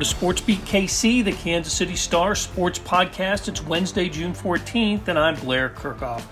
[0.00, 3.48] Welcome to SportsBeat KC, the Kansas City Star Sports Podcast.
[3.48, 6.22] It's Wednesday, June 14th, and I'm Blair Kerkhoff.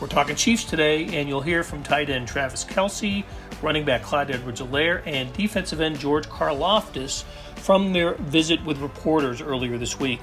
[0.00, 3.24] We're talking Chiefs today, and you'll hear from tight end Travis Kelce,
[3.60, 7.24] running back Clyde Edwards-Helaire, and defensive end George Karlaftis
[7.56, 10.20] from their visit with reporters earlier this week.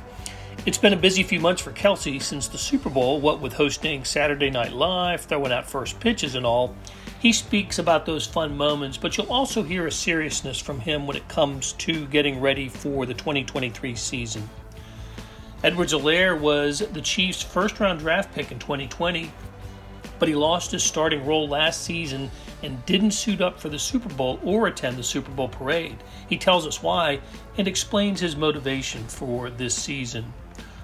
[0.66, 4.04] It's been a busy few months for Kelce since the Super Bowl, what with hosting
[4.04, 6.76] Saturday Night Live, throwing out first pitches, and all.
[7.26, 11.18] He speaks about those fun moments, but you'll also hear a seriousness from him when
[11.18, 14.48] it comes to getting ready for the 2023 season.
[15.64, 19.32] Edwards-Helaire was the Chiefs' first round draft pick in 2020,
[20.20, 22.30] but he lost his starting role last season
[22.62, 25.98] and didn't suit up for the Super Bowl or attend the Super Bowl parade.
[26.30, 27.22] He tells us why
[27.58, 30.32] and explains his motivation for this season.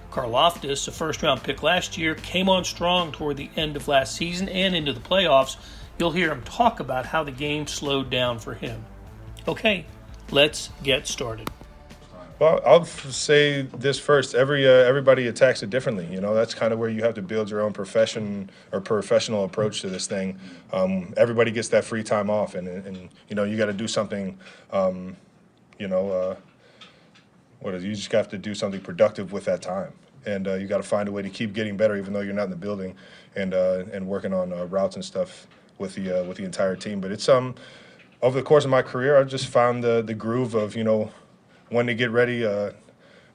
[0.09, 4.15] Karlaftis, a first round pick last year, came on strong toward the end of last
[4.15, 5.57] season and into the playoffs,
[6.01, 8.83] You'll hear him talk about how the game slowed down for him.
[9.47, 9.85] Okay,
[10.31, 11.47] let's get started.
[12.39, 14.33] Well, I'll say this first.
[14.33, 16.07] Every uh, everybody attacks it differently.
[16.11, 19.43] You know, that's kind of where you have to build your own profession or professional
[19.43, 20.39] approach to this thing.
[20.73, 23.87] Um, everybody gets that free time off, and and you know you got to do
[23.87, 24.39] something.
[24.71, 25.15] Um,
[25.77, 26.35] you know, uh,
[27.59, 29.93] what is you just have to do something productive with that time,
[30.25, 32.33] and uh, you got to find a way to keep getting better, even though you're
[32.33, 32.95] not in the building,
[33.35, 35.45] and uh, and working on uh, routes and stuff
[35.81, 37.01] with the uh, with the entire team.
[37.01, 37.55] But it's um
[38.21, 41.11] over the course of my career, I've just found the the groove of you know
[41.69, 42.45] when to get ready.
[42.45, 42.71] Uh,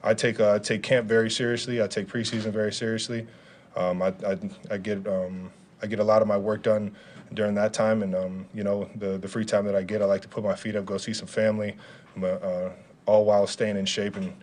[0.03, 1.83] I take uh, I take camp very seriously.
[1.83, 3.27] I take preseason very seriously.
[3.75, 4.37] Um, I, I,
[4.71, 5.51] I get um,
[5.83, 6.95] I get a lot of my work done
[7.33, 10.05] during that time, and um, you know the the free time that I get, I
[10.05, 11.75] like to put my feet up, go see some family,
[12.23, 12.69] uh,
[13.05, 14.33] all while staying in shape and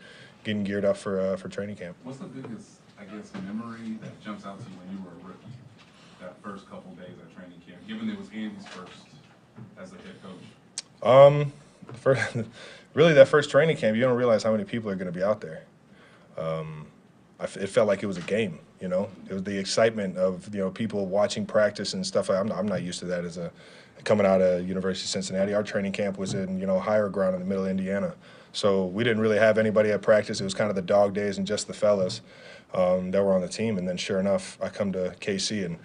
[0.44, 1.96] getting geared up for uh, for training camp.
[2.02, 5.28] What's the biggest, I guess, memory that jumps out to you when you were a
[5.28, 5.46] rookie?
[6.20, 8.92] That first couple days at training given it was Andy's first
[9.78, 11.08] as a head coach.
[11.08, 11.52] Um,
[11.94, 12.36] first,
[12.94, 15.22] really, that first training camp, you don't realize how many people are going to be
[15.22, 15.64] out there.
[16.36, 16.86] Um,
[17.40, 18.58] it felt like it was a game.
[18.80, 22.30] You know, it was the excitement of you know people watching practice and stuff.
[22.30, 23.50] I'm, not, I'm not used to that as a
[24.04, 25.54] coming out of University of Cincinnati.
[25.54, 28.14] Our training camp was in you know higher ground in the middle of Indiana,
[28.52, 30.40] so we didn't really have anybody at practice.
[30.40, 32.20] It was kind of the dog days and just the fellas
[32.74, 33.78] um, that were on the team.
[33.78, 35.78] And then sure enough, I come to KC and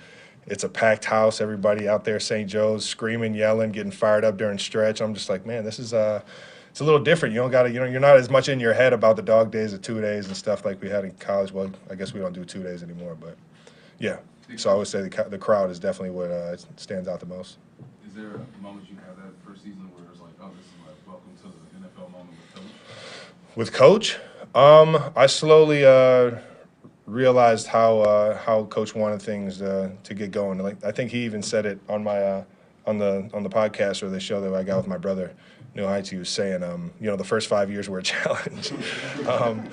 [0.50, 1.42] it's a packed house.
[1.42, 2.50] Everybody out there, St.
[2.50, 5.00] Joe's, screaming, yelling, getting fired up during stretch.
[5.00, 6.22] I'm just like, man, this is uh,
[6.70, 7.34] it's a little different.
[7.34, 9.22] You don't got to, you know, you're not as much in your head about the
[9.22, 11.52] dog days of two days and stuff like we had in college.
[11.52, 13.38] Well, I guess we don't do two days anymore, but
[14.00, 14.18] yeah.
[14.56, 17.58] So I would say the, the crowd is definitely what uh, stands out the most.
[18.08, 20.72] Is there a moment you had that first season where it's like, oh, this is
[20.88, 23.56] like welcome to the NFL moment with coach?
[23.56, 24.18] With coach,
[24.56, 25.86] um, I slowly.
[25.86, 26.40] Uh,
[27.10, 30.60] realized how uh, how coach wanted things uh, to get going.
[30.60, 32.44] Like I think he even said it on my uh,
[32.86, 35.34] on the on the podcast or the show that I got with my brother,
[35.76, 36.10] New Heights.
[36.10, 38.72] He was saying, um, you know, the first five years were a challenge,
[39.28, 39.70] um,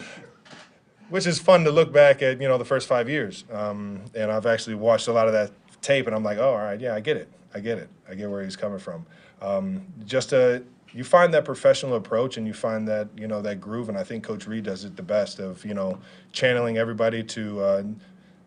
[1.11, 2.41] which is fun to look back at.
[2.41, 5.53] You know, the first five years, um, and I've actually watched a lot of that
[5.83, 8.15] tape, and I'm like, oh, all right, yeah, I get it, I get it, I
[8.15, 9.07] get where he's coming from.
[9.43, 10.63] Um, just a
[10.97, 14.03] you find that professional approach and you find that you know that groove and i
[14.03, 15.99] think coach Reid does it the best of you know
[16.33, 17.83] channeling everybody to uh,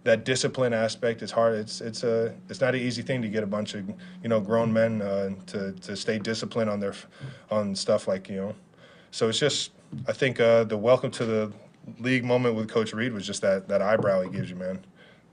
[0.03, 1.21] that discipline aspect.
[1.21, 3.87] It's hard it's it's a it's not an easy thing to get a bunch of
[4.23, 6.93] you know grown men uh, to to stay disciplined on their
[7.51, 8.55] on stuff like you know.
[9.11, 9.71] So it's just
[10.07, 11.51] i think uh, the welcome to the
[11.99, 14.85] league moment with coach Reid was just that that eyebrow he gives you man.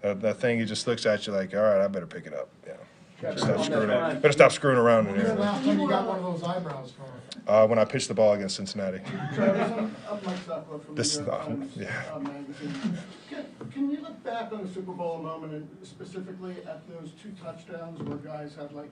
[0.03, 2.35] That, that thing he just looks at you like all right i better pick it
[2.35, 2.49] up.
[2.67, 2.86] Yeah
[3.19, 5.41] stop screwing, better stop screwing around in When was the here.
[5.41, 7.07] last time you got one of those eyebrows from?
[7.47, 8.99] Uh, when I pitched the ball against Cincinnati.
[9.35, 12.03] Travis, I'm I'm Mike Sutcliffe from the This- New York uh, Times yeah.
[12.13, 12.99] uh, magazine.
[13.31, 17.13] Can, can you look back on the Super Bowl a moment and specifically at those
[17.23, 18.91] two touchdowns where guys had like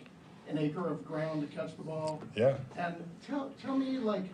[0.48, 2.22] an acre of ground to catch the ball?
[2.36, 2.56] Yeah.
[2.76, 2.94] And
[3.26, 4.24] tell, tell me like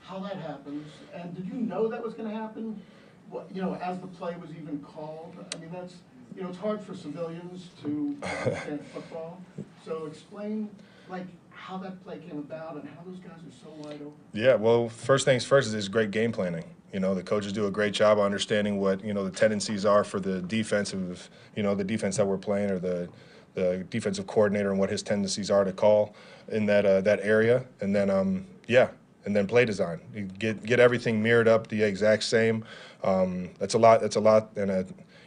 [0.00, 2.80] how that happens, and did you know that was gonna happen?
[3.28, 5.34] What, you know, as the play was even called?
[5.52, 5.94] I mean, that's,
[6.36, 9.40] you know, it's hard for civilians to understand football.
[9.84, 10.68] So explain
[11.08, 14.12] like how that play came about and how those guys are so wide open.
[14.32, 16.64] Yeah, well, first things first is it's great game planning.
[16.92, 19.84] You know, the coaches do a great job of understanding what you know the tendencies
[19.84, 23.08] are for the defensive, you know, the defense that we're playing or the
[23.54, 26.14] the defensive coordinator and what his tendencies are to call
[26.48, 28.88] in that uh, that area, and then um, yeah,
[29.24, 30.00] and then play design.
[30.14, 32.64] You get get everything mirrored up the exact same.
[33.02, 34.00] Um, that's a lot.
[34.00, 34.86] That's a lot, and a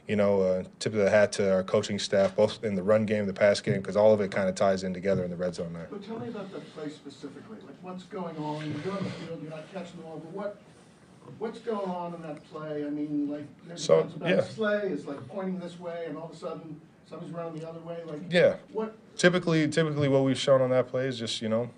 [0.10, 3.06] you know uh, tip of the hat to our coaching staff, both in the run
[3.06, 5.38] game, the pass game, because all of it kind of ties in together in the
[5.38, 5.88] red zone there.
[5.90, 9.40] But tell me about that play specifically, like what's going on, you're on the field,
[9.42, 10.62] you're not catching the ball, but what,
[11.38, 12.84] what's going on in that play?
[12.86, 14.42] I mean, like, there's So, about yeah.
[14.42, 17.80] sleigh, it's like pointing this way, and all of a sudden, somebody's running the other
[17.82, 18.22] way, like.
[18.32, 18.56] Yeah.
[18.74, 21.70] What, Typically, typically what we've shown on that play is just you know,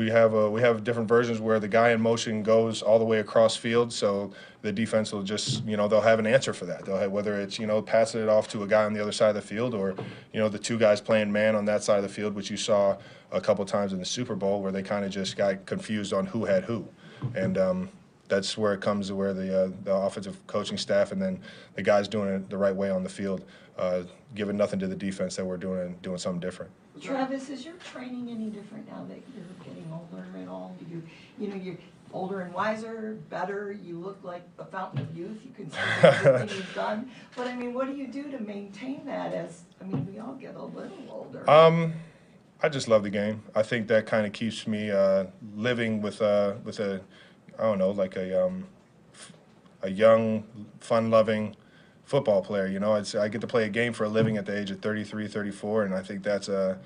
[0.00, 3.04] we have uh, we have different versions where the guy in motion goes all the
[3.04, 4.32] way across field, so
[4.62, 6.86] the defense will just you know they'll have an answer for that.
[6.86, 9.12] They'll have whether it's you know passing it off to a guy on the other
[9.12, 9.94] side of the field or
[10.32, 12.56] you know the two guys playing man on that side of the field, which you
[12.56, 12.96] saw
[13.30, 16.26] a couple times in the Super Bowl where they kind of just got confused on
[16.26, 16.88] who had who,
[17.34, 17.58] and.
[17.58, 17.90] Um,
[18.28, 21.40] that's where it comes to where the uh, the offensive coaching staff and then
[21.74, 23.44] the guys doing it the right way on the field,
[23.76, 24.02] uh,
[24.36, 26.70] giving nothing to the defense that we're doing doing something different.
[27.00, 30.76] Travis, is your training any different now that you're getting older at all?
[30.78, 31.02] Do you,
[31.38, 31.76] you know, you're
[32.12, 36.48] older and wiser, better, you look like a fountain of youth, you can see everything
[36.56, 37.10] you've done.
[37.36, 40.34] But I mean, what do you do to maintain that as, I mean, we all
[40.34, 41.48] get a little older.
[41.48, 41.94] Um,
[42.62, 43.42] I just love the game.
[43.54, 45.24] I think that kind of keeps me uh,
[45.56, 47.00] living with uh, with a
[47.58, 48.66] I don't know like a um,
[49.14, 49.32] f-
[49.82, 50.44] a young,
[50.80, 51.56] fun-loving
[52.10, 52.66] football player.
[52.66, 54.72] You know, it's, I get to play a game for a living at the age
[54.72, 56.76] of 33, 34, and I think that's a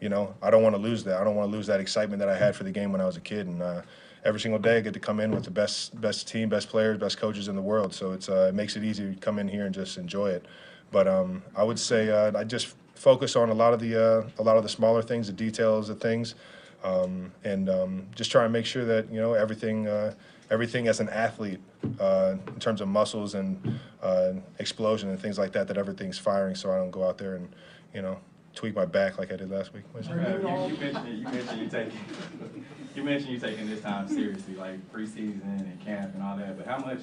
[0.00, 1.20] you know, I don't want to lose that.
[1.20, 3.04] I don't want to lose that excitement that I had for the game when I
[3.04, 3.46] was a kid.
[3.46, 3.82] And uh,
[4.24, 6.98] every single day, I get to come in with the best, best team, best players,
[6.98, 7.94] best coaches in the world.
[7.94, 10.44] So it's uh, it makes it easy to come in here and just enjoy it.
[10.90, 14.28] But um, I would say uh, I just focus on a lot of the uh,
[14.40, 16.34] a lot of the smaller things, the details of things,
[16.82, 19.86] um, and um, just try and make sure that you know everything.
[20.52, 21.60] Everything as an athlete,
[21.98, 26.54] uh, in terms of muscles and uh, explosion and things like that, that everything's firing,
[26.54, 27.48] so I don't go out there and,
[27.94, 28.18] you know,
[28.54, 29.84] tweak my back like I did last week.
[30.68, 32.00] You, you mentioned you mentioned taking
[32.94, 36.58] you mentioned you taking this time seriously, like preseason and camp and all that.
[36.58, 37.00] But how much?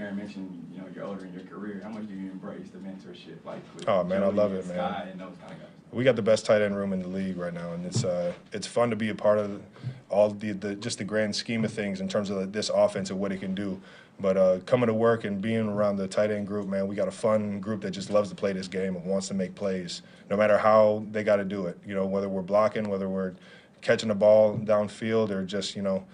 [0.00, 1.80] Karen mentioned you know you're older in your career.
[1.82, 3.44] How much do you embrace the mentorship?
[3.44, 4.78] Like with Oh, man, I love it, man.
[4.78, 5.68] Sky and those kind of guys.
[5.92, 8.32] we got the best tight end room in the league right now, and it's uh,
[8.50, 9.60] it's fun to be a part of
[10.08, 13.20] all the, the just the grand scheme of things in terms of this offense and
[13.20, 13.78] what it can do.
[14.18, 17.08] But uh, coming to work and being around the tight end group, man, we got
[17.08, 20.00] a fun group that just loves to play this game and wants to make plays,
[20.30, 21.78] no matter how they got to do it.
[21.86, 23.34] You know, whether we're blocking, whether we're
[23.82, 26.06] catching the ball downfield, or just you know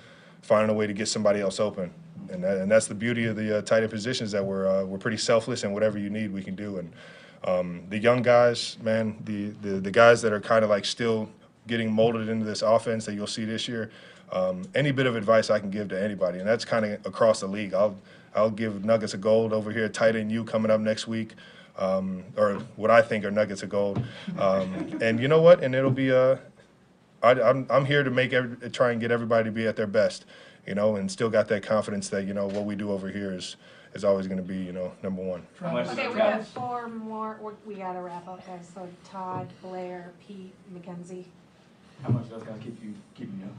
[0.43, 1.93] finding a way to get somebody else open.
[2.33, 4.85] And, that, and that's the beauty of the uh, tight end positions that we're uh,
[4.85, 6.79] we're pretty selfless and whatever you need we can do.
[6.79, 6.93] And
[7.45, 11.29] um, the young guys, man, the, the the guys that are kind of like still
[11.67, 13.91] getting molded into this offense that you'll see this year.
[14.33, 17.41] Um, any bit of advice I can give to anybody, and that's kind of across
[17.41, 17.75] the league.
[17.75, 17.97] I'll
[18.35, 19.89] I'll give nuggets of gold over here.
[19.89, 21.35] Tight end you coming up next week.
[21.79, 24.03] Um, or what I think are nuggets of gold,
[24.39, 25.63] um, and you know what?
[25.63, 26.37] And it'll be uh,
[27.23, 29.87] I, I'm I'm here to make every, try and get everybody to be at their
[29.87, 30.25] best,
[30.67, 33.33] you know, and still got that confidence that you know what we do over here
[33.33, 33.57] is
[33.95, 35.47] is always going to be you know number one.
[35.61, 35.89] How much?
[35.89, 40.53] Okay, we have four more, we- we gotta wrap up, guys, so Todd, Blair, Pete,
[40.71, 41.27] Mackenzie.
[42.03, 43.57] How much that's gonna keep you keep you young?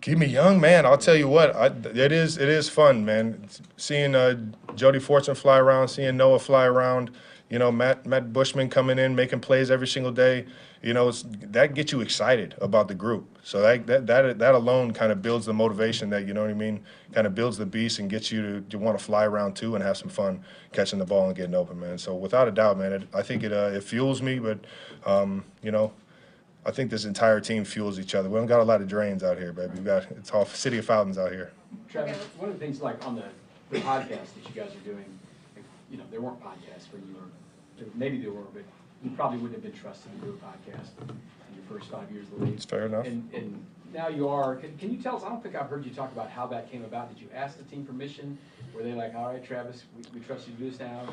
[0.00, 0.84] Keep me young, man.
[0.84, 1.54] I'll tell you what.
[1.56, 3.46] I, it is it is fun, man.
[3.76, 4.36] Seeing uh,
[4.74, 7.10] Jody Fortson fly around, seeing Noah fly around.
[7.50, 10.44] You know, Matt Matt Bushman coming in, making plays every single day.
[10.82, 13.38] You know, that gets you excited about the group.
[13.42, 16.50] So that that that, that alone kind of builds the motivation that you know what
[16.50, 16.80] I mean.
[17.12, 19.74] Kind of builds the beast and gets you to, to want to fly around too
[19.74, 21.96] and have some fun catching the ball and getting open, man.
[21.96, 24.38] So without a doubt, man, it, I think it uh, it fuels me.
[24.38, 24.58] But
[25.06, 25.92] um, you know,
[26.66, 28.28] I think this entire team fuels each other.
[28.28, 29.78] We don't got a lot of drains out here, baby.
[29.78, 31.52] We got it's all city of fountains out here.
[31.88, 33.24] Travis, one of the things like on the,
[33.70, 35.04] the podcast that you guys are doing,
[35.90, 37.28] you know, there weren't podcasts when you were,
[37.94, 38.62] maybe there were, but
[39.02, 42.26] you probably wouldn't have been trusted to do a podcast in your first five years
[42.26, 42.54] of the league.
[42.54, 43.06] It's fair enough.
[43.06, 45.84] And, and now you are, can, can you tell us, I don't think I've heard
[45.84, 47.08] you talk about how that came about.
[47.08, 48.36] Did you ask the team permission?
[48.74, 51.08] Were they like, all right, Travis, we, we trust you to do this now?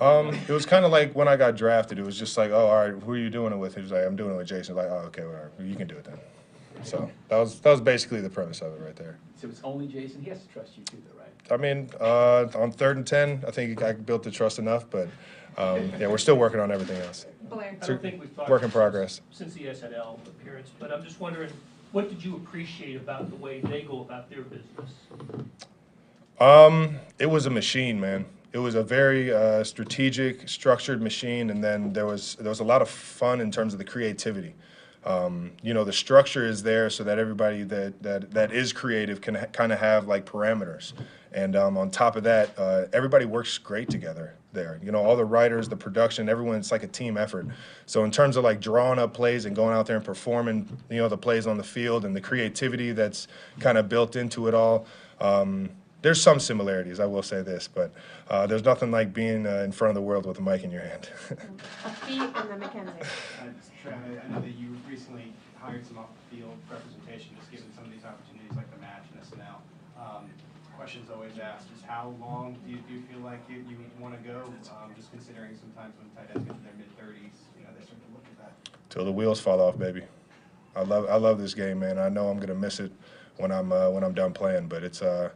[0.00, 1.98] Um, it was kind of like when I got drafted.
[1.98, 3.76] It was just like, oh, all right, who are you doing it with?
[3.76, 4.74] He was like, I'm doing it with Jason.
[4.74, 5.52] Like, oh, okay, whatever.
[5.60, 6.18] You can do it then.
[6.82, 9.18] So that was that was basically the premise of it right there.
[9.40, 11.52] So it's only Jason, he has to trust you too, though, right?
[11.52, 15.08] I mean, uh, on third and ten, I think I built the trust enough, but
[15.58, 17.26] um, yeah, we're still working on everything else.
[17.48, 17.76] Blair.
[17.80, 19.20] I don't think we've talked Work in progress.
[19.28, 21.50] this since the SNL appearance, but I'm just wondering,
[21.92, 24.90] what did you appreciate about the way they go about their business?
[26.40, 28.26] Um, it was a machine, man.
[28.52, 32.64] It was a very uh, strategic, structured machine, and then there was there was a
[32.64, 34.54] lot of fun in terms of the creativity.
[35.06, 39.20] Um, you know the structure is there so that everybody that that that is creative
[39.20, 40.92] can ha- kind of have like parameters.
[41.32, 44.80] And um, on top of that uh, everybody works great together there.
[44.82, 47.46] You know all the writers the production everyone it's like a team effort.
[47.86, 50.98] So in terms of like drawing up plays and going out there and performing you
[50.98, 53.28] know the plays on the field and the creativity that's
[53.60, 54.86] kind of built into it all
[55.20, 55.70] um,
[56.02, 57.92] there's some similarities i will say this but
[58.30, 60.70] uh, there's nothing like being uh, in front of the world with a mic in
[60.70, 61.08] your hand
[62.06, 62.92] Pete and then Mackenzie.
[63.00, 63.44] Uh,
[63.82, 68.04] Travis, I know that you recently hired some off-the-field representation, just given some of these
[68.04, 69.58] opportunities like the match and SNL.
[70.00, 70.30] Um,
[70.76, 74.14] Questions always asked, is how long do you, do you feel like you, you want
[74.14, 74.42] to go?
[74.70, 77.98] Um, Just considering sometimes when tight ends get to their mid-thirties, you know, they start
[78.06, 78.52] to look at that.
[78.90, 80.02] till the wheels fall off, baby.
[80.76, 81.98] I love I love this game, man.
[81.98, 82.92] I know I'm gonna miss it
[83.38, 85.30] when I'm uh, when I'm done playing, but it's uh,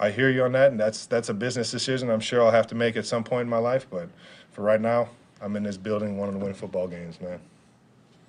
[0.00, 2.10] I hear you on that, and that's that's a business decision.
[2.10, 4.08] I'm sure I'll have to make at some point in my life, but
[4.52, 5.08] for right now,
[5.40, 7.40] I'm in this building wanting to win football games, man.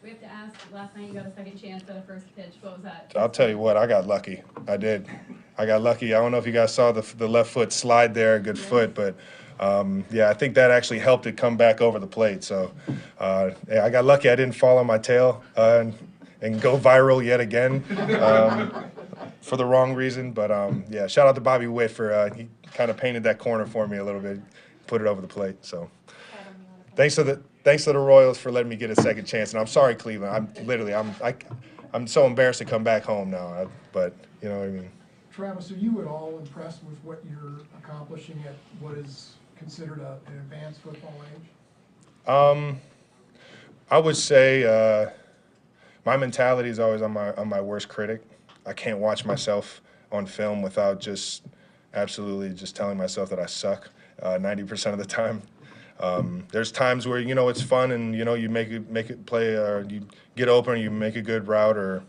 [0.04, 2.54] We have to ask, last night you got a second chance at a first pitch,
[2.62, 3.12] what was that?
[3.16, 4.42] I'll tell you what, I got lucky.
[4.68, 5.06] I did.
[5.58, 6.14] I got lucky.
[6.14, 8.60] I don't know if you guys saw the the left foot slide there, a good
[8.60, 9.16] foot, but.
[9.62, 12.46] Um, yeah, I think that actually helped it come back over the plate.
[12.46, 12.72] So,
[13.20, 14.30] uh, yeah, I got lucky.
[14.30, 15.94] I didn't fall on my tail uh, and,
[16.42, 17.84] and go viral yet again
[18.22, 18.90] um,
[19.42, 20.32] for the wrong reason.
[20.32, 23.40] But um, yeah, shout out to Bobby Witt for uh, he kind of painted that
[23.40, 24.40] corner for me a little bit,
[24.88, 25.64] put it over the plate.
[25.66, 25.90] So,
[26.96, 29.52] thanks to the thanks to the Royals for letting me get a second chance.
[29.52, 30.34] And I'm sorry, Cleveland.
[30.58, 31.36] I'm literally I'm I,
[31.94, 33.48] I'm so embarrassed to come back home now.
[33.48, 34.92] I, but you know what I mean.
[35.32, 40.18] Travis, are you at all impressed with what you're accomplishing at what is considered a,
[40.28, 42.28] an advanced football age?
[42.28, 42.80] Um,
[43.90, 45.10] I would say uh,
[46.06, 48.22] my mentality is always on my on my worst critic.
[48.70, 51.44] I can't watch myself on film without just
[51.96, 53.90] absolutely just telling myself that I suck
[54.22, 55.42] uh, ninety percent of the time.
[56.00, 59.10] Um, there's times where you know it's fun and you know you make it make
[59.10, 62.04] it play or you get open, you make a good route or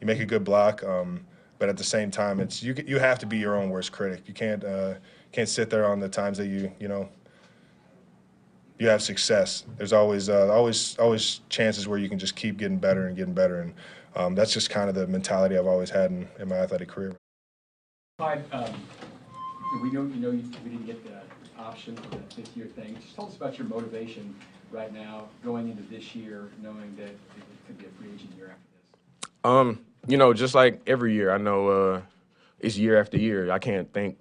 [0.00, 0.82] you make a good block.
[0.82, 1.24] Um,
[1.58, 4.22] but at the same time, it's you you have to be your own worst critic.
[4.26, 4.94] You can't uh,
[5.32, 7.10] can't sit there on the times that you you know
[8.78, 9.64] you have success.
[9.76, 13.34] There's always uh, always always chances where you can just keep getting better and getting
[13.34, 13.74] better, and
[14.16, 17.14] um, that's just kind of the mentality I've always had in, in my athletic career.
[18.18, 18.72] Clyde, um,
[19.82, 21.20] we know, you know, you- we didn't get the
[21.62, 22.96] option for that fifth year thing.
[23.00, 24.34] Just tell us about your motivation
[24.72, 27.18] right now, going into this year, knowing that it
[27.66, 29.30] could be a free agent year after this.
[29.44, 32.00] Um, you know, just like every year, I know uh,
[32.60, 33.50] it's year after year.
[33.50, 34.18] I can't think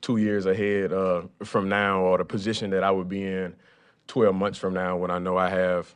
[0.00, 3.54] two years ahead uh, from now or the position that I would be in
[4.06, 5.92] 12 months from now when I know I have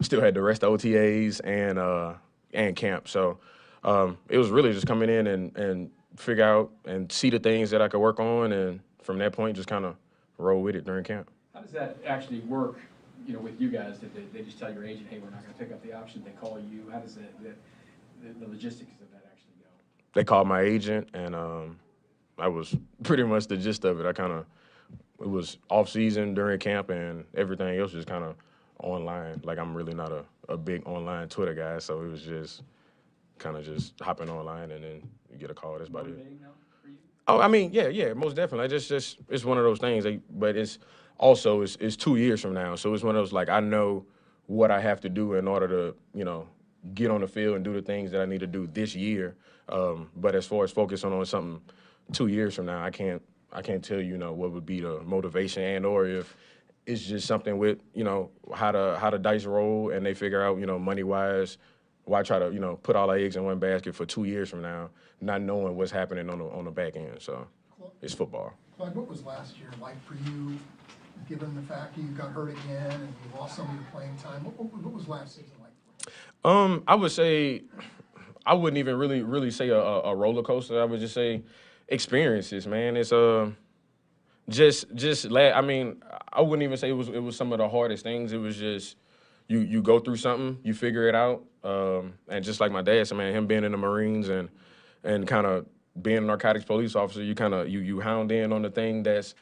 [0.00, 2.14] still had the rest of OTAs and uh,
[2.52, 3.08] and camp.
[3.08, 3.38] So
[3.84, 7.70] um, it was really just coming in and, and figure out and see the things
[7.70, 9.96] that I could work on, and from that point, just kind of
[10.38, 11.30] roll with it during camp.
[11.54, 12.78] How does that actually work,
[13.26, 13.98] you know, with you guys?
[13.98, 16.22] Did they, they just tell your agent, hey, we're not gonna pick up the option,
[16.24, 16.88] they call you?
[16.92, 19.68] How does that, the, the- the logistics of that actually go?
[20.14, 21.78] they called my agent, and um,
[22.38, 22.74] that was
[23.04, 24.06] pretty much the gist of it.
[24.06, 24.46] I kind of
[25.20, 28.36] it was off season during camp, and everything else was kind of
[28.82, 29.40] online.
[29.44, 32.62] Like I'm really not a, a big online Twitter guy, so it was just
[33.38, 35.78] kind of just hopping online, and then you get a call.
[35.78, 36.10] That's about it.
[36.10, 36.48] Motivating now
[36.82, 36.96] for you?
[37.26, 38.64] Oh, I mean, yeah, yeah, most definitely.
[38.64, 40.04] I just, just it's one of those things.
[40.04, 40.78] Like, but it's
[41.18, 44.04] also it's it's two years from now, so it's one of those like I know
[44.46, 46.48] what I have to do in order to you know
[46.94, 49.36] get on the field and do the things that I need to do this year.
[49.68, 51.60] Um, but as far as focusing on something
[52.12, 54.80] two years from now, I can't I can't tell you, you know what would be
[54.80, 56.36] the motivation and or if
[56.88, 60.42] it's just something with you know how to how the dice roll and they figure
[60.42, 61.58] out you know money wise
[62.04, 64.48] why try to you know put all our eggs in one basket for two years
[64.48, 64.88] from now
[65.20, 67.46] not knowing what's happening on the on the back end so
[68.02, 70.56] it's football Clyde, what was last year like for you,
[71.28, 74.16] given the fact that you got hurt again and you lost some of your playing
[74.18, 74.44] time?
[74.44, 76.10] What, what, what was last season like for
[76.44, 76.48] you?
[76.48, 77.62] Um, I would say
[78.46, 80.80] I wouldn't even really really say a, a a roller coaster.
[80.80, 81.42] I would just say
[81.88, 82.96] experiences, man.
[82.96, 83.50] It's uh
[84.48, 86.02] just just la- I mean,
[86.32, 88.32] I wouldn't even say it was it was some of the hardest things.
[88.32, 88.96] It was just
[89.48, 91.44] you you go through something, you figure it out.
[91.64, 94.48] Um, and just like my dad said, man, him being in the Marines and
[95.04, 95.66] and kind of
[96.00, 99.02] being a narcotics police officer, you kind of you you hound in on the thing
[99.02, 99.34] that's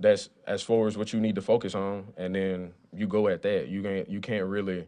[0.00, 3.42] that's as far as what you need to focus on, and then you go at
[3.42, 3.68] that.
[3.68, 4.86] You can't you can't really,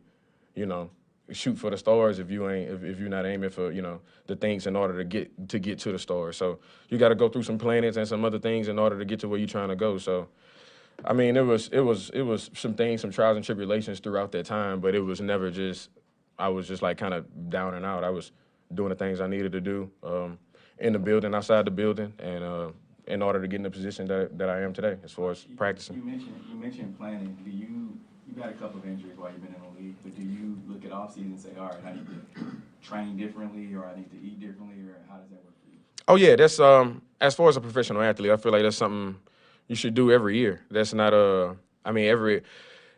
[0.55, 0.91] you know,
[1.33, 4.01] shoot for the stars if you ain't if, if you're not aiming for you know
[4.27, 6.37] the things in order to get to get to the stars.
[6.37, 9.05] So you got to go through some planets and some other things in order to
[9.05, 9.99] get to where you're trying to go.
[9.99, 10.29] So.
[11.05, 14.33] I mean, it was it was it was some things, some trials and tribulations throughout
[14.33, 15.91] that time, but it was never just.
[16.39, 18.03] I was just like kind of down and out.
[18.03, 18.33] I was
[18.75, 20.39] doing the things I needed to do um,
[20.79, 22.71] in the building, outside the building, and uh,
[23.07, 25.47] in order to get in the position that that I am today, as far as
[25.57, 25.97] practicing.
[25.97, 27.37] You mentioned, you mentioned planning.
[27.45, 29.97] Do you, you you've had a couple of injuries while you've been in the league,
[30.03, 33.17] but do you look at off season and say, all right, I need to train
[33.17, 35.79] differently, or I need to eat differently, or how does that work for you?
[36.09, 39.17] Oh yeah, that's um as far as a professional athlete, I feel like that's something
[39.69, 40.61] you should do every year.
[40.71, 42.43] That's not a I mean every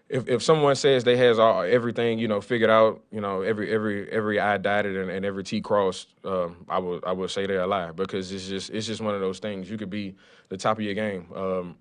[0.08, 3.72] if if someone says they has all everything you know figured out, you know every
[3.72, 7.46] every every I dotted and, and every T crossed, um, I would I would say
[7.46, 9.70] they're a lie because it's just it's just one of those things.
[9.70, 10.16] You could be
[10.48, 11.26] the top of your game.
[11.34, 11.76] Um,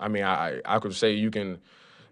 [0.00, 1.58] I mean, I I could say you can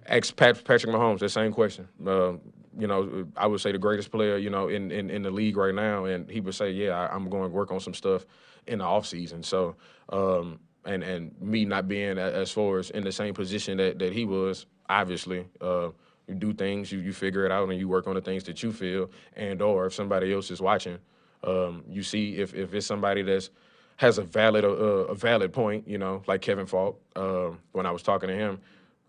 [0.09, 1.89] ask Pat, Patrick Mahomes the same question.
[2.07, 2.35] Uh,
[2.79, 5.57] you know, I would say the greatest player, you know, in, in, in the league
[5.57, 8.27] right now, and he would say, "Yeah, I, am going to work on some stuff
[8.67, 9.77] in the off season." So,
[10.11, 14.13] um, and and me not being as far as in the same position that, that
[14.13, 15.89] he was, obviously, uh,
[16.29, 18.63] you do things, you you figure it out, and you work on the things that
[18.63, 20.99] you feel, and or if somebody else is watching,
[21.45, 23.51] um, you see if if it's somebody that's
[23.97, 27.01] has a valid uh, a valid point, you know, like Kevin Faulk.
[27.15, 28.61] Uh, when I was talking to him,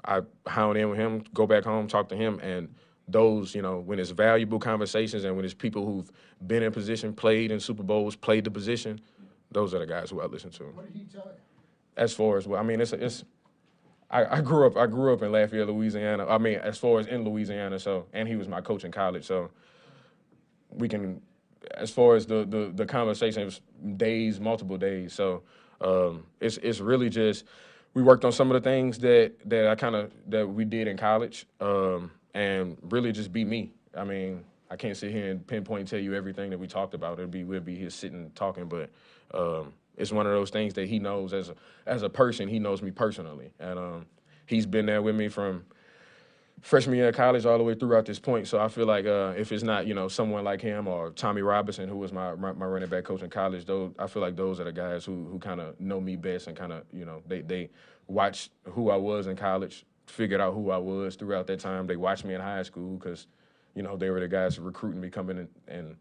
[0.06, 2.74] I hound in with him, go back home, talk to him, and
[3.08, 6.12] those, you know, when it's valuable conversations and when it's people who've
[6.46, 9.00] been in position, played in Super Bowls, played the position,
[9.52, 10.64] those are the guys who I listen to.
[10.66, 11.32] What did he tell you?
[11.96, 13.24] As far as well, I mean, it's it's.
[14.10, 14.78] I, I grew up.
[14.78, 16.28] I grew up in Lafayette, Louisiana.
[16.28, 19.26] I mean, as far as in Louisiana, so and he was my coach in college,
[19.26, 19.50] so
[20.70, 21.22] we can.
[21.74, 23.62] As far as the the, the conversation, it was
[23.98, 25.14] days, multiple days.
[25.14, 25.44] So
[25.82, 27.46] um, it's it's really just
[27.98, 30.88] we worked on some of the things that that I kind of that we did
[30.88, 31.48] in college.
[31.60, 33.72] Um, and really just be me.
[33.96, 36.94] I mean, I can't sit here and pinpoint and tell you everything that we talked
[36.94, 37.18] about.
[37.18, 38.92] It'd be we'd be here sitting talking, but
[39.34, 41.56] um, it's one of those things that he knows as a
[41.88, 42.48] as a person.
[42.48, 44.06] He knows me personally, and um,
[44.46, 45.66] he's been there with me from
[46.62, 48.48] freshman year of college all the way throughout this point.
[48.48, 51.42] So I feel like uh, if it's not you know someone like him or Tommy
[51.42, 54.36] Robinson, who was my my, my running back coach in college, those I feel like
[54.36, 57.06] those are the guys who who kind of know me best and kind of you
[57.06, 57.70] know they they
[58.08, 61.88] watch who I was in college, figured out who I was throughout that time.
[61.88, 63.28] They watched me in high school because,
[63.76, 65.96] you know, they were the guys recruiting me coming in, and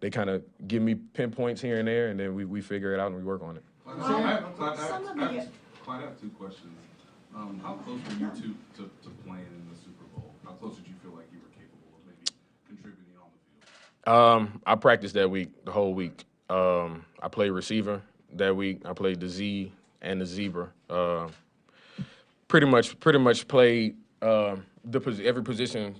[0.00, 3.00] they kind of give me pinpoints here and there, and then we, we figure it
[3.00, 3.64] out and we work on it.
[3.84, 5.48] Clyde, I, have, I, have, I, have,
[5.88, 6.72] I have two questions.
[7.34, 9.91] Um, how close were you two to, to playing in the Super Bowl?
[10.52, 12.30] How close did you feel like you were capable of maybe
[12.66, 14.52] contributing on the field?
[14.52, 16.24] Um, I practiced that week, the whole week.
[16.50, 18.02] Um, I played receiver
[18.34, 18.82] that week.
[18.84, 20.68] I played the Z and the zebra.
[20.90, 21.28] Uh,
[22.48, 25.96] pretty much pretty much played uh, the every position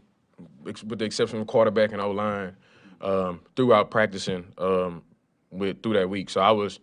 [0.63, 2.55] with the exception of quarterback and O line
[3.01, 5.03] um, throughout practicing um,
[5.51, 6.29] with through that week.
[6.29, 6.79] So I was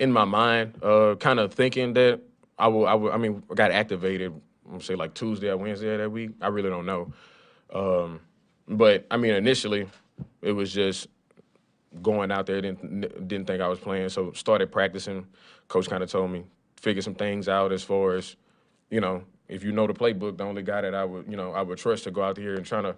[0.00, 2.20] in my mind uh, kind of thinking that
[2.58, 3.12] I will, I will.
[3.12, 4.32] I mean, I got activated.
[4.70, 6.30] I'm say like Tuesday or Wednesday of that week.
[6.40, 7.12] I really don't know.
[7.72, 8.20] Um,
[8.66, 9.88] but I mean, initially,
[10.42, 11.08] it was just
[12.02, 12.60] going out there.
[12.60, 14.08] Didn't didn't think I was playing.
[14.10, 15.26] So started practicing.
[15.68, 16.44] Coach kind of told me
[16.76, 18.36] figure some things out as far as
[18.90, 21.52] you know, if you know the playbook, the only guy that I would, you know,
[21.52, 22.96] I would trust to go out here and trying to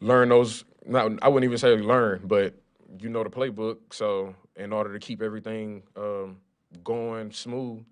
[0.00, 0.64] learn those.
[0.86, 2.54] Not, I wouldn't even say learn, but
[2.98, 3.78] you know the playbook.
[3.90, 6.38] So in order to keep everything um,
[6.82, 7.84] going smooth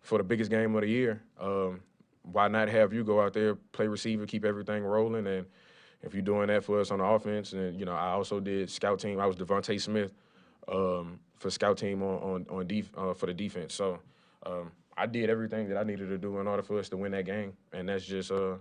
[0.00, 1.80] for the biggest game of the year, um,
[2.22, 5.46] why not have you go out there, play receiver, keep everything rolling, and
[6.02, 8.70] if you're doing that for us on the offense, and you know, I also did
[8.70, 9.18] scout team.
[9.18, 10.12] I was DeVonta Smith
[10.70, 13.74] um, for scout team on on, on def, uh, for the defense.
[13.74, 13.98] So
[14.46, 17.12] um, I did everything that I needed to do in order for us to win
[17.12, 18.56] that game, and that's just uh,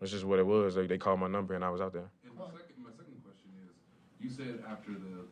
[0.00, 0.74] that's just what it was.
[0.74, 2.10] They, they called my number, and I was out there.
[2.24, 3.72] And my second, my second question is,
[4.20, 5.26] you said after the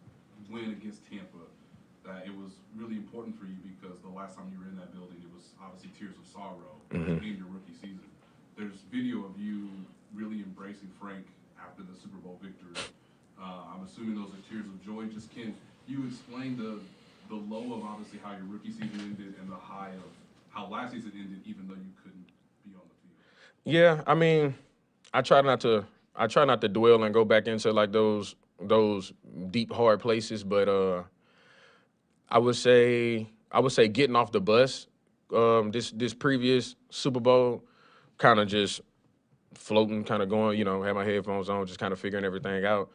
[0.50, 1.49] win against Tampa
[2.10, 4.90] that it was really important for you because the last time you were in that
[4.90, 7.22] building, it was obviously tears of sorrow mm-hmm.
[7.22, 8.02] in your rookie season.
[8.58, 9.70] There's video of you
[10.12, 11.24] really embracing Frank
[11.62, 12.74] after the Super Bowl victory.
[13.38, 15.06] Uh, I'm assuming those are tears of joy.
[15.06, 15.54] Just can
[15.86, 16.82] you explain the
[17.30, 20.10] the low of obviously how your rookie season ended and the high of
[20.50, 22.26] how last season ended, even though you couldn't
[22.66, 23.14] be on the field?
[23.64, 24.54] Yeah, I mean,
[25.14, 25.86] I try not to.
[26.16, 29.12] I try not to dwell and go back into like those those
[29.50, 31.04] deep hard places, but uh,
[32.30, 34.86] I would say I would say getting off the bus.
[35.34, 37.64] Um, this this previous Super Bowl,
[38.18, 38.80] kind of just
[39.54, 40.58] floating, kind of going.
[40.58, 42.90] You know, had my headphones on, just kind of figuring everything out,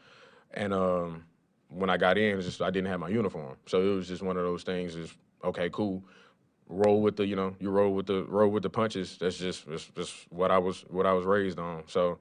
[0.54, 1.24] and um,
[1.69, 4.38] when I got in, just I didn't have my uniform, so it was just one
[4.38, 4.95] of those things.
[4.95, 6.04] Is okay, cool.
[6.67, 9.17] Roll with the, you know, you roll with the roll with the punches.
[9.19, 11.84] That's just that's just what I was what I was raised on.
[11.88, 12.17] So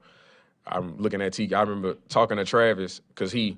[0.67, 1.53] I'm looking at T.
[1.53, 3.57] I remember talking to Travis because he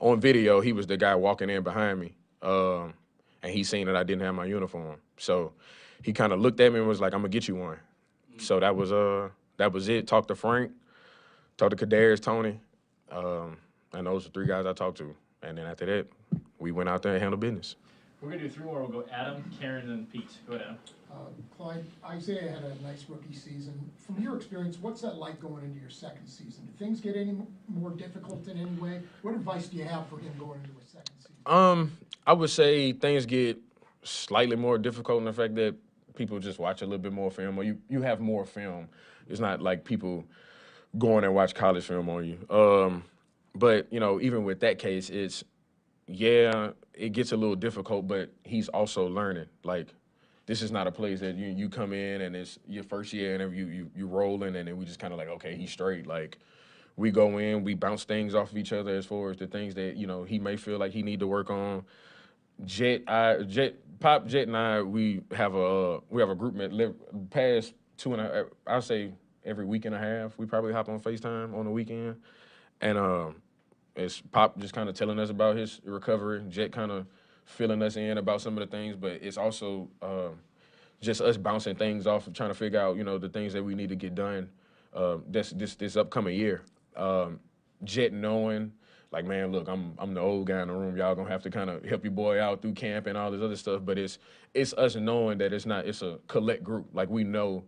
[0.00, 2.94] on video he was the guy walking in behind me, um,
[3.42, 4.96] and he seen that I didn't have my uniform.
[5.16, 5.52] So
[6.02, 8.40] he kind of looked at me and was like, "I'm gonna get you one." Mm-hmm.
[8.40, 10.06] So that was uh that was it.
[10.06, 10.72] Talked to Frank,
[11.56, 12.60] talked to Kadarius Toney,
[13.10, 13.56] um,
[13.92, 15.14] and those are three guys I talked to.
[15.42, 16.06] And then after that,
[16.58, 17.76] we went out there and handled business.
[18.20, 18.82] We're gonna do three more.
[18.82, 20.30] We'll go Adam, Karen, and Pete.
[20.48, 20.78] Go ahead, Adam.
[21.10, 21.16] Uh,
[21.56, 21.84] Clyde,
[22.16, 23.90] Isiah had a nice rookie season.
[23.98, 26.64] From your experience, what's that like going into your second season?
[26.66, 27.36] Do things get any
[27.68, 29.02] more difficult in any way?
[29.20, 31.21] What advice do you have for him going into his second season?
[31.46, 33.58] Um, I would say things get
[34.02, 35.76] slightly more difficult in the fact that
[36.14, 38.88] people just watch a little bit more film, or you you have more film.
[39.28, 40.24] It's not like people
[40.98, 42.54] going and watch college film on you.
[42.54, 43.04] Um,
[43.54, 45.44] but you know, even with that case, it's
[46.06, 49.46] yeah, it gets a little difficult, but he's also learning.
[49.64, 49.88] Like
[50.46, 53.40] this is not a place that you you come in and it's your first year
[53.40, 56.06] and you you you rolling and then we just kind of like okay he's straight
[56.06, 56.38] like
[56.96, 59.74] we go in we bounce things off of each other as far as the things
[59.74, 61.84] that you know he may feel like he need to work on.
[62.64, 66.54] Jet, I Jet, Pop, Jet, and I we have a uh, we have a group
[66.54, 66.94] met live
[67.30, 69.12] past two and a I'll say
[69.44, 72.16] every week and a half we probably hop on Facetime on the weekend
[72.80, 73.36] and um
[73.94, 76.42] it's Pop just kind of telling us about his recovery.
[76.48, 77.06] Jet kind of
[77.44, 80.28] filling us in about some of the things, but it's also uh,
[81.00, 83.74] just us bouncing things off trying to figure out, you know, the things that we
[83.74, 84.48] need to get done
[84.94, 86.62] uh, this this this upcoming year.
[86.96, 87.40] Um,
[87.84, 88.72] Jet knowing,
[89.10, 90.96] like, man, look, I'm I'm the old guy in the room.
[90.96, 93.42] Y'all gonna have to kind of help your boy out through camp and all this
[93.42, 93.82] other stuff.
[93.84, 94.18] But it's
[94.54, 96.88] it's us knowing that it's not it's a collect group.
[96.92, 97.64] Like we know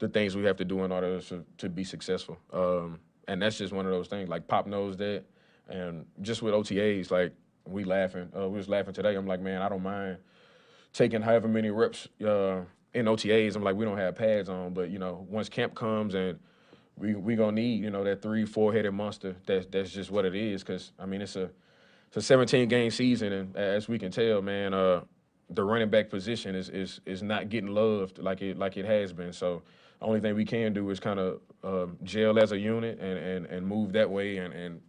[0.00, 2.38] the things we have to do in order to, to be successful.
[2.52, 4.28] Um, and that's just one of those things.
[4.28, 5.24] Like Pop knows that.
[5.68, 7.32] And just with OTAs, like
[7.66, 8.28] we laughing.
[8.36, 9.14] Uh, we was laughing today.
[9.14, 10.16] I'm like, man, I don't mind
[10.92, 12.62] taking however many reps uh,
[12.94, 13.54] in OTAs.
[13.54, 16.40] I'm like, we don't have pads on, but you know, once camp comes and
[16.96, 19.36] we we gonna need you know that three four headed monster.
[19.46, 20.62] That's that's just what it is.
[20.64, 21.50] Cause I mean, it's a
[22.08, 25.02] it's a 17 game season, and as we can tell, man, uh,
[25.48, 29.12] the running back position is is is not getting loved like it like it has
[29.12, 29.32] been.
[29.32, 29.62] So.
[29.98, 33.18] The only thing we can do is kind of um, gel as a unit and,
[33.18, 34.80] and, and move that way and, and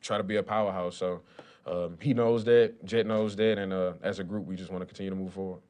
[0.00, 0.96] try to be a powerhouse.
[0.96, 1.20] So
[1.66, 4.82] um, he knows that, Jet knows that, and uh, as a group, we just want
[4.82, 5.60] to continue to move forward.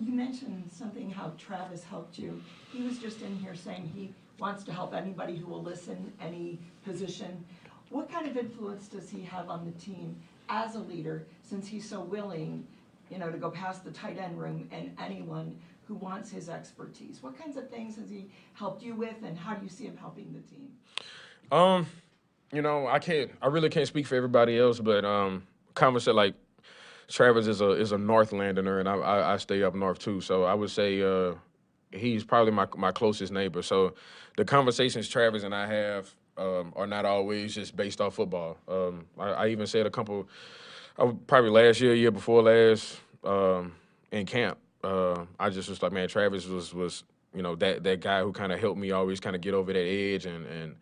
[0.00, 2.40] You mentioned something how Travis helped you.
[2.72, 6.58] He was just in here saying he wants to help anybody who will listen, any
[6.86, 7.44] position.
[7.90, 10.16] What kind of influence does he have on the team
[10.48, 12.66] as a leader, since he's so willing,
[13.10, 17.22] you know, to go past the tight end room and anyone who wants his expertise?
[17.22, 19.98] What kinds of things has he helped you with, and how do you see him
[19.98, 20.70] helping the team?
[21.52, 21.86] Um,
[22.52, 23.30] you know, I can't.
[23.42, 26.34] I really can't speak for everybody else, but um, conversation like
[27.10, 30.20] Travis is a is a North Londoner, and I, I I stay up north too.
[30.20, 31.34] So I would say uh,
[31.90, 33.62] he's probably my my closest neighbor.
[33.62, 33.94] So
[34.36, 38.56] the conversations Travis and I have um, are not always just based off football.
[38.68, 40.28] Um, I, I even said a couple,
[40.98, 43.74] uh, probably last year, year before last, um,
[44.12, 44.58] in camp.
[44.82, 48.32] Uh, I just was like, man, Travis was was you know that that guy who
[48.32, 50.76] kind of helped me always kind of get over that edge and and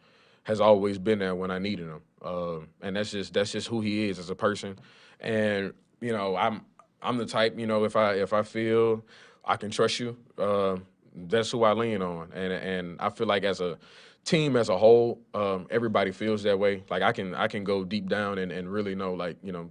[0.44, 2.00] has always been there when I needed him.
[2.22, 4.78] Uh, and that's just that's just who he is as a person.
[5.20, 6.62] And you know, I'm
[7.02, 9.04] I'm the type, you know, if I if I feel
[9.44, 10.76] I can trust you, uh,
[11.14, 12.32] that's who I lean on.
[12.32, 13.78] And and I feel like as a
[14.24, 16.82] team as a whole, um, everybody feels that way.
[16.90, 19.70] Like I can I can go deep down and, and really know like you know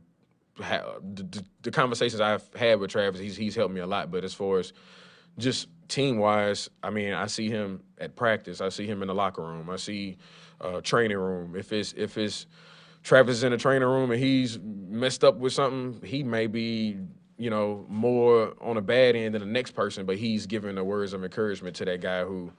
[0.60, 4.12] ha- the, the conversations I've had with Travis, he's he's helped me a lot.
[4.12, 4.74] But as far as
[5.38, 8.62] just team wise, I mean, I see him at practice.
[8.62, 9.70] I see him in the locker room.
[9.70, 10.18] I see
[10.60, 11.56] uh, training room.
[11.56, 12.48] If it's if it's
[13.08, 16.98] Travis is in the training room and he's messed up with something, he may be
[17.38, 20.84] you know more on a bad end than the next person, but he's giving the
[20.84, 22.52] words of encouragement to that guy who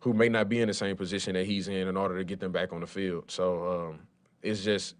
[0.00, 2.40] who may not be in the same position that he's in in order to get
[2.40, 3.30] them back on the field.
[3.30, 4.00] So um,
[4.42, 4.96] it's just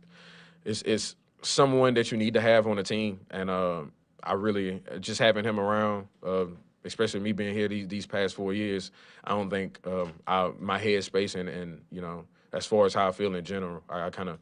[0.64, 3.82] it's it's someone that you need to have on the team, and uh,
[4.22, 6.06] I really just having him around.
[6.24, 6.46] Uh,
[6.84, 8.92] especially me being here these, these past four years,
[9.24, 12.24] I don't think um, I, my headspace and, and you know
[12.56, 14.38] as far as how I feel in general, I, I kind of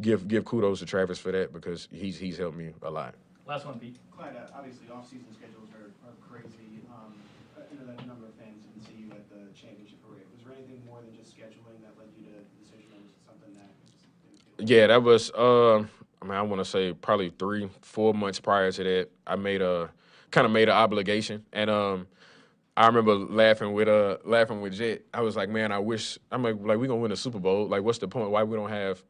[0.00, 3.14] give give kudos to Travis for that because he's he's helped me a lot.
[3.46, 3.98] Last one, Pete.
[4.16, 6.82] Clyde, uh, obviously off-season schedules are, are crazy.
[6.90, 7.14] Um,
[7.70, 10.24] you know, that number of fans didn't see you at the championship parade.
[10.34, 13.12] Was there anything more than just scheduling that led you to the decision, or was
[13.12, 14.68] it something that?
[14.68, 15.30] Yeah, that was.
[15.30, 15.84] Uh,
[16.22, 19.08] I mean, I want to say probably three, four months prior to that.
[19.26, 19.90] I made a
[20.30, 22.06] kind of made an obligation, and um,
[22.76, 25.02] I remember laughing with uh laughing with Jet.
[25.14, 27.66] I was like, man, I wish I'm like like we gonna win the Super Bowl.
[27.68, 28.30] Like, what's the point?
[28.30, 29.02] Why we don't have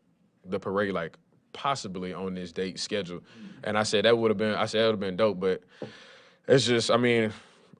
[0.44, 1.16] the parade like
[1.52, 3.22] possibly on this date schedule?
[3.64, 4.54] And I said that would have been.
[4.54, 5.62] I said that would have been dope, but
[6.46, 6.90] it's just.
[6.92, 7.32] I mean,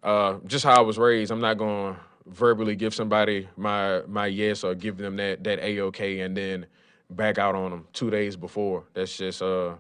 [0.02, 1.30] uh, just how I was raised.
[1.30, 1.96] I'm not gonna
[2.26, 6.66] verbally give somebody my my yes or give them that that a okay and then
[7.10, 8.84] back out on them two days before.
[8.94, 9.74] That's just uh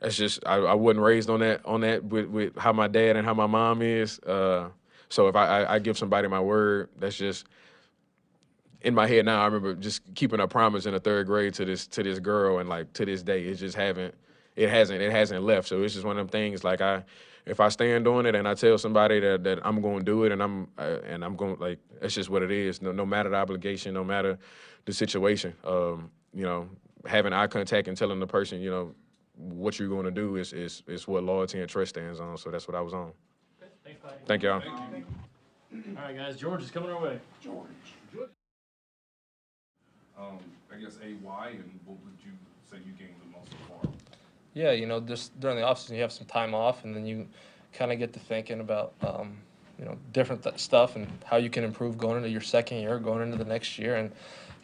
[0.00, 3.16] that's just I, I wasn't raised on that on that with, with how my dad
[3.16, 4.18] and how my mom is.
[4.20, 4.70] Uh,
[5.10, 7.46] so if I, I, I give somebody my word, that's just
[8.80, 9.42] in my head now.
[9.42, 12.58] I remember just keeping a promise in the third grade to this to this girl,
[12.58, 14.14] and like to this day, it just haven't
[14.56, 15.68] it hasn't it hasn't left.
[15.68, 16.64] So it's just one of them things.
[16.64, 17.04] Like I,
[17.44, 20.24] if I stand on it and I tell somebody that, that I'm going to do
[20.24, 22.80] it and I'm uh, and I'm going like that's just what it is.
[22.80, 24.38] No, no matter the obligation, no matter
[24.84, 25.54] the situation.
[25.64, 26.68] Um, you know,
[27.06, 28.94] having eye contact and telling the person, you know,
[29.36, 32.36] what you're going to do is is is what loyalty and trust stands on.
[32.38, 33.12] So that's what I was on.
[33.90, 34.16] Thanks, buddy.
[34.26, 34.62] Thank y'all.
[35.96, 36.36] All right, guys.
[36.36, 37.18] George is coming our way.
[37.42, 37.66] George.
[40.16, 40.38] Um,
[40.72, 42.30] I guess A, why, and what would you
[42.70, 43.92] say you gained the most from?
[44.54, 47.26] Yeah, you know, just during the offseason, you have some time off, and then you
[47.72, 49.38] kind of get to thinking about, um,
[49.78, 52.98] you know, different th- stuff and how you can improve going into your second year,
[52.98, 53.96] going into the next year.
[53.96, 54.12] And,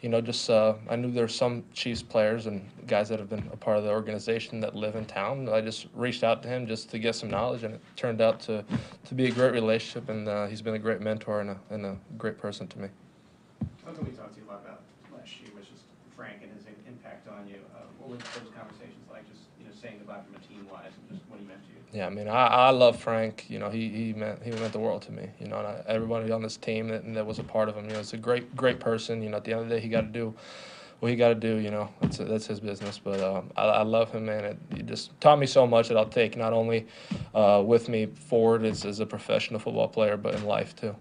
[0.01, 3.29] you know, just uh, I knew there were some Chiefs players and guys that have
[3.29, 5.49] been a part of the organization that live in town.
[5.49, 8.39] I just reached out to him just to get some knowledge, and it turned out
[8.41, 8.63] to,
[9.05, 10.09] to be a great relationship.
[10.09, 12.89] And uh, he's been a great mentor and a, and a great person to me.
[13.83, 14.81] Something we talked to you a lot about
[15.17, 15.83] last year was just
[16.15, 17.57] Frank and his impact on you.
[17.75, 21.17] Uh, What were those conversations like, just, you know, saying goodbye from a team-wise and
[21.17, 21.76] just what he meant to you?
[21.97, 23.45] Yeah, I mean, I, I love Frank.
[23.49, 25.29] You know, he, he meant he meant the world to me.
[25.39, 27.85] You know, and I, everybody on this team that that was a part of him.
[27.85, 29.23] You know, it's a great great person.
[29.23, 30.35] You know, at the end of the day, he got to do
[30.99, 31.55] what he got to do.
[31.55, 32.99] You know, that's that's his business.
[33.03, 34.45] But um, I, I love him, man.
[34.45, 36.85] It, he just taught me so much that I'll take not only
[37.33, 40.95] uh, with me forward as, as a professional football player, but in life too.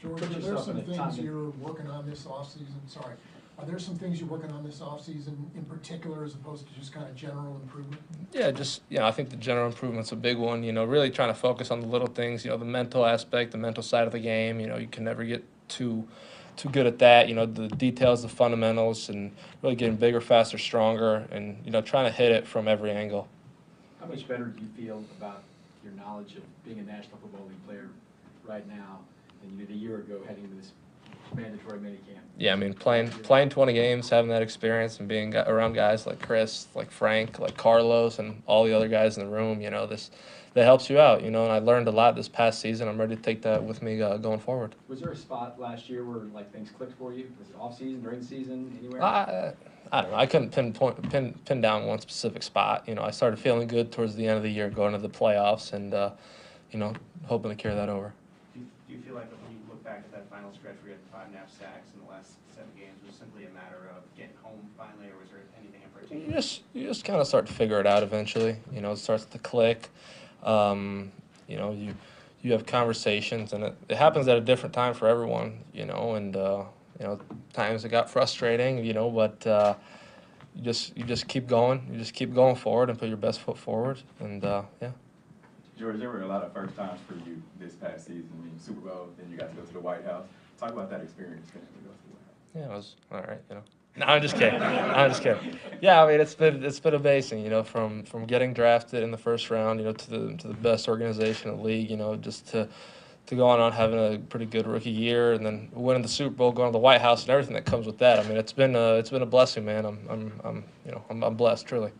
[0.00, 3.16] George, Put are there some things you're working on this offseason, sorry,
[3.58, 6.92] are there some things you're working on this offseason in particular as opposed to just
[6.92, 8.00] kind of general improvement?
[8.32, 10.62] Yeah, just you know, I think the general improvement's a big one.
[10.62, 12.44] You know, really trying to focus on the little things.
[12.44, 14.60] You know, the mental aspect, the mental side of the game.
[14.60, 16.06] You know, you can never get too
[16.56, 17.28] too good at that.
[17.28, 21.80] You know, the details, the fundamentals, and really getting bigger, faster, stronger, and you know,
[21.80, 23.28] trying to hit it from every angle.
[23.98, 25.42] How much better do you feel about
[25.82, 27.88] your knowledge of being a National Football League player
[28.44, 29.00] right now
[29.40, 30.70] than you did a year ago heading into this
[31.34, 32.18] mandatory minicamp?
[32.38, 36.20] Yeah, I mean, playing playing 20 games, having that experience, and being around guys like
[36.20, 39.86] Chris, like Frank, like Carlos, and all the other guys in the room, you know,
[39.86, 40.10] this
[40.54, 41.44] that helps you out, you know.
[41.44, 42.88] And I learned a lot this past season.
[42.88, 44.74] I'm ready to take that with me uh, going forward.
[44.86, 47.26] Was there a spot last year where like things clicked for you?
[47.38, 49.02] Was it off season, during the season, anywhere?
[49.02, 49.52] I,
[49.90, 50.16] I don't know.
[50.16, 52.84] I couldn't pinpoint pin pin down one specific spot.
[52.86, 55.08] You know, I started feeling good towards the end of the year, going to the
[55.08, 56.10] playoffs, and uh,
[56.70, 56.92] you know,
[57.26, 58.12] hoping to carry that over.
[58.54, 59.37] Do you, do you feel like when
[59.98, 62.04] you look back at that final stretch you had five and a half sacks in
[62.04, 65.40] the last seven games, was simply a matter of getting home finally, or was there
[65.58, 66.24] anything in particular?
[66.24, 68.56] You just you just kind of start to figure it out eventually.
[68.72, 69.88] You know, it starts to click.
[70.42, 71.12] Um,
[71.46, 71.94] you know, you
[72.42, 75.58] you have conversations, and it, it happens at a different time for everyone.
[75.72, 76.64] You know, and uh,
[77.00, 77.20] you know,
[77.52, 78.84] times it got frustrating.
[78.84, 79.74] You know, but uh,
[80.54, 81.88] you just you just keep going.
[81.90, 84.02] You just keep going forward and put your best foot forward.
[84.20, 84.92] And uh, yeah.
[85.78, 88.28] George, there were a lot of first times for you this past season.
[88.40, 90.26] I mean, Super Bowl, then you got to go to the White House.
[90.58, 92.36] Talk about that experience getting to go to the White House.
[92.54, 93.40] Yeah, it was all right.
[93.48, 93.62] You know.
[93.96, 94.60] No, I'm just kidding.
[94.60, 95.58] I'm just kidding.
[95.80, 97.42] Yeah, I mean it's been it's been amazing.
[97.42, 100.48] You know, from from getting drafted in the first round, you know, to the to
[100.48, 101.90] the best organization in the league.
[101.90, 102.68] You know, just to
[103.26, 106.34] to go on on having a pretty good rookie year and then winning the Super
[106.34, 108.18] Bowl, going to the White House, and everything that comes with that.
[108.18, 109.84] I mean, it's been a, it's been a blessing, man.
[109.84, 111.92] I'm I'm I'm you know I'm, I'm blessed truly.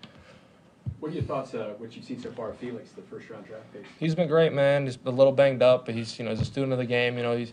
[1.00, 3.46] What are your thoughts, uh, what you've seen so far of Felix, the first round
[3.46, 3.84] draft pick?
[4.00, 4.84] He's been great, man.
[4.84, 7.16] He's a little banged up, but he's you know he's a student of the game.
[7.16, 7.52] You know he's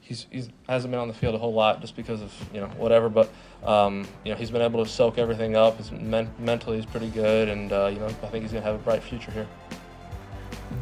[0.00, 2.68] he's he's hasn't been on the field a whole lot just because of you know
[2.68, 3.10] whatever.
[3.10, 3.30] But
[3.62, 5.76] um, you know he's been able to soak everything up.
[5.76, 8.76] His men- mentally he's pretty good, and uh, you know I think he's gonna have
[8.76, 9.46] a bright future here.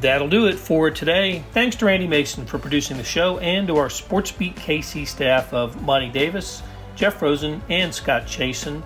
[0.00, 1.44] That'll do it for today.
[1.52, 5.80] Thanks to Randy Mason for producing the show and to our SportsBeat KC staff of
[5.82, 6.62] Monty Davis,
[6.96, 8.82] Jeff Rosen, and Scott Chasen.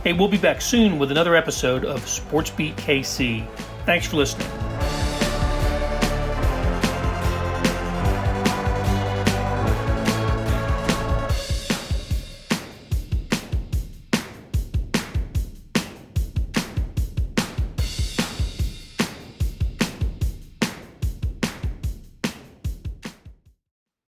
[0.05, 3.48] Hey, we'll be back soon with another episode of SportsBeat KC.
[3.87, 4.67] Thanks for listening.